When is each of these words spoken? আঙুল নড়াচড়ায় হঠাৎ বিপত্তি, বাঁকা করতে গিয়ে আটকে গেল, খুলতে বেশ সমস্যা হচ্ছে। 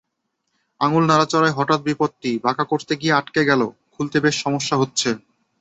আঙুল 0.81 1.03
নড়াচড়ায় 1.07 1.55
হঠাৎ 1.57 1.79
বিপত্তি, 1.81 2.31
বাঁকা 2.43 2.63
করতে 2.63 2.93
গিয়ে 2.95 3.17
আটকে 3.19 3.41
গেল, 3.45 3.61
খুলতে 3.93 4.17
বেশ 4.19 4.35
সমস্যা 4.43 4.75
হচ্ছে। 4.77 5.09